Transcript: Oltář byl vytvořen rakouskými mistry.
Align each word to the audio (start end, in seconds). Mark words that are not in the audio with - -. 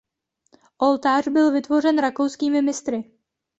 Oltář 0.77 1.27
byl 1.27 1.51
vytvořen 1.51 1.99
rakouskými 1.99 2.61
mistry. 2.61 3.11